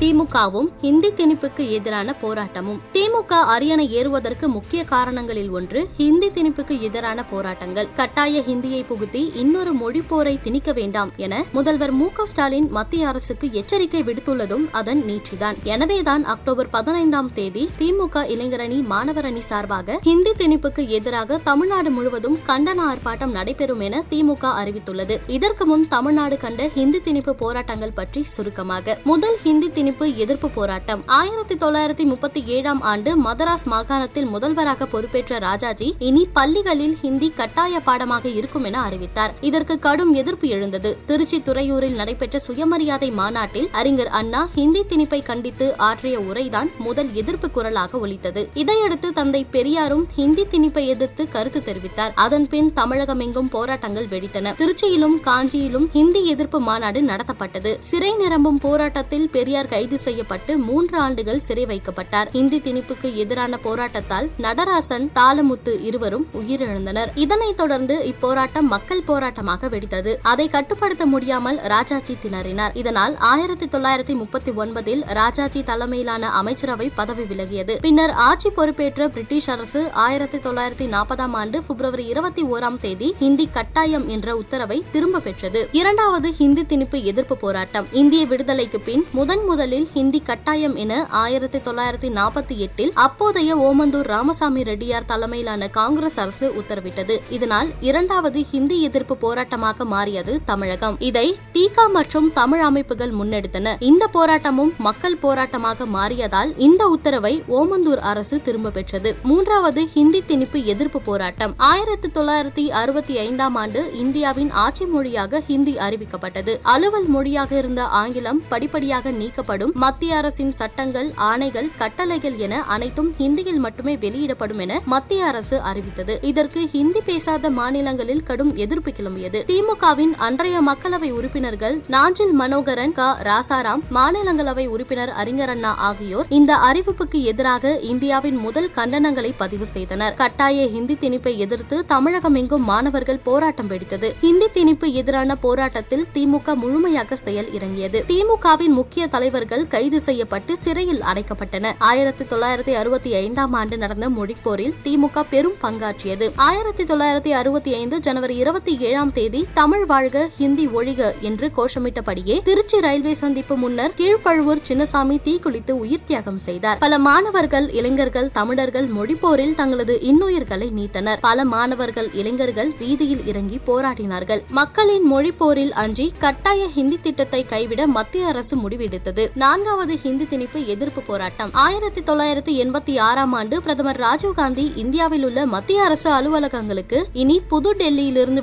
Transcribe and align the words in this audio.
திமுகவும் 0.00 0.68
ஹிந்தி 0.80 1.08
திணிப்புக்கு 1.10 1.62
எதிரான 1.70 2.10
போராட்டமும் 2.20 2.78
திமுக 2.92 3.32
அரியணை 3.46 3.84
ஏறுவதற்கு 3.90 4.46
முக்கிய 4.48 4.82
காரணங்களில் 4.84 5.50
ஒன்று 5.50 5.80
ஹிந்தி 5.96 6.28
திணிப்புக்கு 6.28 6.74
எதிரான 6.80 7.24
போராட்டங்கள் 7.24 7.88
கட்டாய 7.96 8.42
ஹிந்தியை 8.46 8.82
புகுத்தி 8.84 9.22
இன்னொரு 9.34 9.72
மொழி 9.72 10.02
போரை 10.02 10.32
திணிக்க 10.42 10.72
வேண்டாம் 10.72 11.10
என 11.16 11.40
முதல்வர் 11.52 11.92
மு 11.92 12.06
ஸ்டாலின் 12.26 12.68
மத்திய 12.70 13.08
அரசுக்கு 13.08 13.50
எச்சரிக்கை 13.52 14.02
விடுத்துள்ளதும் 14.02 14.64
அதன் 14.72 15.02
நீட்சிதான் 15.04 15.60
எனவேதான் 15.64 16.24
அக்டோபர் 16.26 16.70
பதினைந்தாம் 16.70 17.30
தேதி 17.32 17.66
திமுக 17.78 18.24
இளைஞரணி 18.28 18.78
மாணவரணி 18.90 19.44
சார்பாக 19.48 19.98
ஹிந்தி 20.02 20.34
திணிப்புக்கு 20.38 20.84
எதிராக 20.92 21.40
தமிழ்நாடு 21.42 21.90
முழுவதும் 21.90 22.40
கண்டன 22.48 22.80
ஆர்ப்பாட்டம் 22.86 23.32
நடைபெறும் 23.32 23.84
என 23.88 24.02
திமுக 24.10 24.54
அறிவித்துள்ளது 24.56 25.18
இதற்கு 25.30 25.66
முன் 25.66 25.86
தமிழ்நாடு 25.88 26.38
கண்ட 26.38 26.70
ஹிந்தி 26.74 27.02
திணிப்பு 27.04 27.34
போராட்டங்கள் 27.36 27.96
பற்றி 27.96 28.22
சுருக்கமாக 28.30 28.98
முதல் 29.04 29.38
ஹிந்தி 29.42 29.68
திணிப்பு 29.70 29.88
திணிப்பு 29.90 30.08
எதிர்ப்பு 30.22 30.48
போராட்டம் 30.50 31.00
ஆயிரத்தி 31.14 31.54
தொள்ளாயிரத்தி 31.54 32.04
முப்பத்தி 32.10 32.40
ஏழாம் 32.48 32.80
ஆண்டு 32.90 33.10
மதராஸ் 33.22 33.64
மாகாணத்தில் 33.64 34.28
முதல்வராக 34.30 34.86
பொறுப்பேற்ற 34.86 35.38
ராஜாஜி 35.40 35.88
இனி 36.08 36.22
பள்ளிகளில் 36.32 36.94
ஹிந்தி 37.00 37.28
கட்டாய 37.30 37.80
பாடமாக 37.80 38.24
இருக்கும் 38.32 38.66
என 38.68 38.76
அறிவித்தார் 38.82 39.32
இதற்கு 39.40 39.76
கடும் 39.78 40.12
எதிர்ப்பு 40.14 40.48
எழுந்தது 40.48 40.90
திருச்சி 41.08 41.38
துறையூரில் 41.40 41.96
நடைபெற்ற 41.96 42.40
சுயமரியாதை 42.44 43.08
மாநாட்டில் 43.12 43.68
அறிஞர் 43.74 44.12
அண்ணா 44.12 44.42
ஹிந்தி 44.54 44.82
திணிப்பை 44.84 45.20
கண்டித்து 45.22 45.68
ஆற்றிய 45.80 46.20
உரைதான் 46.26 46.70
முதல் 46.80 47.10
எதிர்ப்பு 47.14 47.50
குரலாக 47.50 48.00
ஒலித்தது 48.00 48.44
இதையடுத்து 48.56 49.10
தந்தை 49.12 49.42
பெரியாரும் 49.50 50.06
ஹிந்தி 50.14 50.46
திணிப்பை 50.46 50.86
எதிர்த்து 50.86 51.26
கருத்து 51.30 51.62
தெரிவித்தார் 51.62 52.16
அதன்பின் 52.20 52.70
தமிழகமெங்கும் 52.76 53.50
போராட்டங்கள் 53.50 54.08
வெடித்தன 54.10 54.54
திருச்சியிலும் 54.60 55.18
காஞ்சியிலும் 55.26 55.90
ஹிந்தி 55.90 56.24
எதிர்ப்பு 56.28 56.60
மாநாடு 56.62 57.02
நடத்தப்பட்டது 57.10 57.74
சிறை 57.90 58.14
நிரம்பும் 58.16 58.62
போராட்டத்தில் 58.64 59.28
பெரியார் 59.32 59.72
கை 59.72 59.79
கைது 59.80 59.98
செய்யப்பட்டு 60.04 60.52
மூன்று 60.64 60.96
ஆண்டுகள் 61.02 61.44
சிறை 61.44 61.62
வைக்கப்பட்டார் 61.68 62.28
இந்தி 62.38 62.58
திணிப்புக்கு 62.64 63.08
எதிரான 63.22 63.58
போராட்டத்தால் 63.62 64.26
நடராசன் 64.44 65.06
தாளமுத்து 65.14 65.72
இருவரும் 65.88 66.26
உயிரிழந்தனர் 66.40 67.10
இதனைத் 67.22 67.58
தொடர்ந்து 67.60 67.94
இப்போராட்டம் 68.10 68.68
மக்கள் 68.70 69.04
போராட்டமாக 69.04 69.68
வெடித்தது 69.68 70.12
அதை 70.24 70.46
கட்டுப்படுத்த 70.48 71.04
முடியாமல் 71.06 71.60
ராஜாஜி 71.72 72.16
திணறினார் 72.16 72.74
இதனால் 72.74 73.14
ஆயிரத்தி 73.30 73.68
தொள்ளாயிரத்தி 73.68 74.16
முப்பத்தி 74.20 74.54
ஒன்பதில் 74.56 75.02
ராஜாஜி 75.14 75.62
தலைமையிலான 75.62 76.32
அமைச்சரவை 76.40 76.88
பதவி 76.94 77.26
விலகியது 77.30 77.76
பின்னர் 77.80 78.14
ஆட்சி 78.26 78.50
பொறுப்பேற்ற 78.50 79.08
பிரிட்டிஷ் 79.08 79.50
அரசு 79.50 79.82
ஆயிரத்தி 80.04 80.40
தொள்ளாயிரத்தி 80.40 80.88
நாற்பதாம் 80.90 81.36
ஆண்டு 81.36 81.60
பிப்ரவரி 81.62 82.06
இருபத்தி 82.06 82.44
ஓராம் 82.50 82.78
தேதி 82.80 83.10
ஹிந்தி 83.20 83.48
கட்டாயம் 83.50 84.06
என்ற 84.10 84.36
உத்தரவை 84.36 84.80
திரும்ப 84.92 85.22
பெற்றது 85.22 85.62
இரண்டாவது 85.72 86.30
ஹிந்தி 86.36 86.64
திணிப்பு 86.66 87.00
எதிர்ப்பு 87.06 87.38
போராட்டம் 87.38 87.90
இந்திய 87.94 88.24
விடுதலைக்கு 88.26 88.80
பின் 88.82 89.04
முதன் 89.12 89.44
முதல் 89.46 89.68
பள்ளிகளில் 89.70 89.96
ஹிந்தி 89.96 90.20
கட்டாயம் 90.22 90.74
என 90.76 90.92
ஆயிரத்தி 91.18 91.58
தொள்ளாயிரத்தி 91.58 92.08
நாற்பத்தி 92.10 92.54
எட்டில் 92.58 92.90
அப்போதைய 93.00 93.50
ஓமந்தூர் 93.60 94.08
ராமசாமி 94.10 94.62
ரெட்டியார் 94.62 95.06
தலைமையிலான 95.06 95.68
காங்கிரஸ் 95.70 96.16
அரசு 96.18 96.46
உத்தரவிட்டது 96.60 97.14
இதனால் 97.30 97.68
இரண்டாவது 97.80 98.40
ஹிந்தி 98.50 98.76
எதிர்ப்பு 98.82 99.16
போராட்டமாக 99.16 99.84
மாறியது 99.92 100.32
தமிழகம் 100.46 100.96
இதை 101.02 101.24
டீகா 101.54 101.84
மற்றும் 101.90 102.28
தமிழ் 102.32 102.62
அமைப்புகள் 102.62 103.12
முன்னெடுத்தன 103.12 103.74
இந்த 103.82 104.08
போராட்டமும் 104.12 104.72
மக்கள் 104.80 105.18
போராட்டமாக 105.20 105.86
மாறியதால் 105.92 106.50
இந்த 106.60 106.82
உத்தரவை 106.88 107.34
ஓமந்தூர் 107.58 108.02
அரசு 108.06 108.38
திரும்ப 108.42 108.72
பெற்றது 108.72 109.12
மூன்றாவது 109.24 109.84
ஹிந்தி 109.94 110.22
திணிப்பு 110.26 110.60
எதிர்ப்பு 110.70 111.02
போராட்டம் 111.02 111.54
ஆயிரத்தி 111.70 112.10
தொள்ளாயிரத்தி 112.10 112.66
அறுபத்தி 112.76 113.16
ஐந்தாம் 113.20 113.58
ஆண்டு 113.58 113.82
இந்தியாவின் 114.00 114.52
ஆட்சி 114.60 114.86
மொழியாக 114.90 115.42
ஹிந்தி 115.48 115.76
அறிவிக்கப்பட்டது 115.80 116.54
அலுவல் 116.70 117.08
மொழியாக 117.10 117.58
இருந்த 117.58 117.82
ஆங்கிலம் 117.98 118.42
படிப்படியாக 118.50 119.08
நீக்கப்பட்டது 119.12 119.49
வெளியிடப்படும் 119.52 119.72
மத்திய 119.82 120.16
அரசின் 120.16 120.52
சட்டங்கள் 120.56 121.08
ஆணைகள் 121.24 121.68
கட்டளைகள் 121.78 122.36
என 122.38 122.54
அனைத்தும் 122.70 123.10
ஹிந்தியில் 123.18 123.60
மட்டுமே 123.60 123.94
வெளியிடப்படும் 124.02 124.60
என 124.60 124.72
மத்திய 124.86 125.24
அரசு 125.26 125.56
அறிவித்தது 125.70 126.14
இதற்கு 126.24 126.60
ஹிந்தி 126.74 127.00
பேசாத 127.02 127.50
மாநிலங்களில் 127.50 128.22
கடும் 128.22 128.52
எதிர்ப்பு 128.56 128.92
கிளம்பியது 128.92 129.40
திமுகவின் 129.50 130.14
அன்றைய 130.20 130.58
மக்களவை 130.62 131.10
உறுப்பினர்கள் 131.12 131.76
நாஞ்சில் 131.88 132.34
மனோகரன் 132.34 132.94
க 132.94 133.08
ராசாராம் 133.28 133.82
மாநிலங்களவை 133.90 134.66
உறுப்பினர் 134.70 135.12
அறிஞரண்ணா 135.20 135.72
ஆகியோர் 135.88 136.30
இந்த 136.32 136.52
அறிவிப்புக்கு 136.64 137.20
எதிராக 137.30 137.74
இந்தியாவின் 137.90 138.38
முதல் 138.40 138.70
கண்டனங்களை 138.76 139.32
பதிவு 139.38 139.68
செய்தனர் 139.68 140.16
கட்டாய 140.16 140.68
ஹிந்தி 140.70 140.96
திணிப்பை 140.96 141.34
எதிர்த்து 141.40 141.78
தமிழகம் 141.86 142.38
எங்கும் 142.40 142.66
மாணவர்கள் 142.66 143.22
போராட்டம் 143.26 143.70
வெடித்தது 143.70 144.10
ஹிந்தி 144.20 144.50
திணிப்பு 144.52 144.88
எதிரான 144.94 145.38
போராட்டத்தில் 145.40 146.06
திமுக 146.14 146.56
முழுமையாக 146.62 147.18
செயல் 147.20 147.52
இறங்கியது 147.52 147.98
திமுகவின் 148.10 148.76
முக்கிய 148.80 149.04
தலைவர் 149.10 149.39
இவர்கள் 149.40 149.68
கைது 149.68 149.98
செய்யப்பட்டு 150.00 150.52
சிறையில் 150.56 151.02
அடைக்கப்பட்டனர் 151.10 151.76
ஆயிரத்தி 151.88 152.24
தொள்ளாயிரத்தி 152.24 152.72
அறுபத்தி 152.74 153.10
ஐந்தாம் 153.16 153.54
ஆண்டு 153.54 153.76
நடந்த 153.76 154.06
மொழிப்போரில் 154.10 154.74
திமுக 154.82 155.22
பெரும் 155.30 155.54
பங்காற்றியது 155.62 156.26
ஆயிரத்தி 156.46 156.84
தொள்ளாயிரத்தி 156.84 157.30
அறுபத்தி 157.32 157.70
ஐந்து 157.74 157.98
ஜனவரி 158.00 158.34
இருபத்தி 158.36 158.72
ஏழாம் 158.80 159.12
தேதி 159.12 159.40
தமிழ் 159.54 159.84
வாழ்க 159.84 160.24
ஹிந்தி 160.36 160.66
ஒழிக 160.72 161.08
என்று 161.22 161.48
கோஷமிட்டபடியே 161.56 162.36
திருச்சி 162.42 162.80
ரயில்வே 162.80 163.14
சந்திப்பு 163.14 163.56
முன்னர் 163.56 163.94
கீழ்ப்பழுவூர் 163.94 164.62
சின்னசாமி 164.66 165.16
தீக்குளித்து 165.22 165.76
உயிர் 165.78 166.04
தியாகம் 166.04 166.40
செய்தார் 166.40 166.80
பல 166.80 166.98
மாணவர்கள் 167.00 167.68
இளைஞர்கள் 167.74 168.28
தமிழர்கள் 168.32 168.90
மொழிப்போரில் 168.90 169.56
தங்களது 169.56 169.96
இன்னுயிர்களை 170.10 170.70
நீத்தனர் 170.74 171.24
பல 171.24 171.48
மாணவர்கள் 171.50 172.10
இளைஞர்கள் 172.14 172.72
வீதியில் 172.80 173.24
இறங்கி 173.26 173.60
போராடினார்கள் 173.66 174.44
மக்களின் 174.60 175.08
மொழிப்போரில் 175.10 175.74
அஞ்சி 175.80 176.08
கட்டாய 176.20 176.68
ஹிந்தி 176.76 177.00
திட்டத்தை 177.00 177.42
கைவிட 177.46 177.80
மத்திய 177.90 178.30
அரசு 178.30 178.54
முடிவெடுத்தது 178.62 179.26
நான்காவது 179.36 179.96
ஹிந்தி 179.96 180.24
திணிப்பு 180.24 180.66
எதிர்ப்பு 180.66 181.00
போராட்டம் 181.00 181.50
ஆயிரத்தி 181.54 182.00
தொள்ளாயிரத்தி 182.00 182.52
எண்பத்தி 182.62 182.98
ஆறாம் 182.98 183.32
ஆண்டு 183.32 183.62
பிரதமர் 183.62 184.00
ராஜீவ்காந்தி 184.00 184.74
இந்தியாவில் 184.76 185.24
உள்ள 185.24 185.46
மத்திய 185.46 185.82
அரசு 185.82 186.10
அலுவலகங்களுக்கு 186.10 187.06
இனி 187.12 187.40
புது 187.48 187.74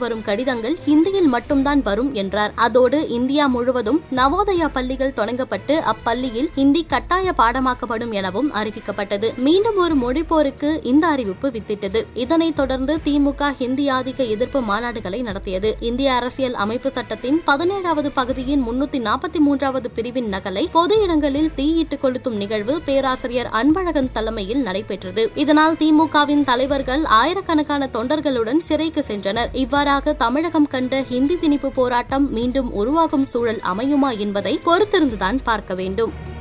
வரும் 0.00 0.22
கடிதங்கள் 0.22 0.78
ஹிந்தியில் 0.85 1.28
மட்டும்தான் 1.28 1.81
வரும் 1.81 2.13
என்றார் 2.13 2.52
அதோடு 2.56 3.09
இந்தியா 3.09 3.47
முழுவதும் 3.47 4.02
நவோதயா 4.12 4.68
பள்ளிகள் 4.68 5.13
தொடங்கப்பட்டு 5.16 5.75
அப்பள்ளியில் 5.84 6.50
ஹிந்தி 6.56 6.85
கட்டாய 6.85 7.34
பாடமாக்கப்படும் 7.38 8.12
எனவும் 8.12 8.52
அறிவிக்கப்பட்டது 8.52 9.35
மீண்டும் 9.38 9.75
ஒரு 9.75 9.96
மொழி 9.96 10.24
போருக்கு 10.24 10.84
இந்த 10.84 11.08
அறிவிப்பு 11.08 11.50
வித்திட்டது 11.50 12.06
இதனைத் 12.13 12.56
தொடர்ந்து 12.56 12.96
திமுக 13.06 13.52
ஹிந்தி 13.52 13.90
ஆதிக்க 13.90 14.24
எதிர்ப்பு 14.24 14.62
மாநாடுகளை 14.62 15.22
நடத்தியது 15.22 15.75
இந்திய 15.80 16.13
அரசியல் 16.13 16.53
அமைப்பு 16.53 16.91
சட்டத்தின் 16.91 17.41
பதினேழாவது 17.46 18.12
பகுதியின் 18.13 18.62
முன்னூத்தி 18.62 19.02
நாற்பத்தி 19.02 19.40
மூன்றாவது 19.40 19.90
பிரிவின் 19.90 20.30
நகலை 20.30 20.68
பொது 20.78 20.96
இடங்களில் 21.03 21.53
தீயிட்டு 21.56 21.96
கொளுத்தும் 21.97 22.35
நிகழ்வு 22.35 22.74
பேராசிரியர் 22.81 23.50
அன்பழகன் 23.52 24.12
தலைமையில் 24.13 24.62
நடைபெற்றது 24.62 25.24
இதனால் 25.35 25.78
திமுகவின் 25.78 26.44
தலைவர்கள் 26.44 27.03
ஆயிரக்கணக்கான 27.18 27.88
தொண்டர்களுடன் 27.94 28.62
சிறைக்கு 28.68 29.03
சென்றனர் 29.08 29.52
இவ்வாறாக 29.56 30.16
தமிழகம் 30.18 30.68
கண்ட 30.68 31.02
ஹிந்தி 31.09 31.38
திணிப்பு 31.38 31.72
போராட்டம் 31.74 32.28
மீண்டும் 32.31 32.72
உருவாகும் 32.75 33.28
சூழல் 33.28 33.62
அமையுமா 33.66 34.12
என்பதை 34.18 34.56
பொறுத்திருந்துதான் 34.66 35.40
பார்க்க 35.44 35.74
வேண்டும் 35.75 36.13